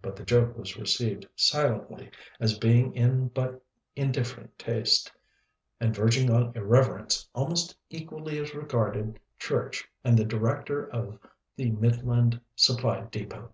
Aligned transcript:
But 0.00 0.16
the 0.16 0.24
joke 0.24 0.56
was 0.56 0.78
received 0.78 1.28
silently, 1.36 2.10
as 2.40 2.56
being 2.58 2.94
in 2.94 3.28
but 3.28 3.62
indifferent 3.94 4.58
taste, 4.58 5.12
and 5.78 5.94
verging 5.94 6.30
on 6.30 6.56
irreverence 6.56 7.28
almost 7.34 7.76
equally 7.90 8.38
as 8.38 8.54
regarded 8.54 9.20
church 9.38 9.86
and 10.02 10.18
the 10.18 10.24
Director 10.24 10.86
of 10.88 11.18
the 11.56 11.72
Midland 11.72 12.40
Supply 12.54 13.02
Depôt. 13.02 13.52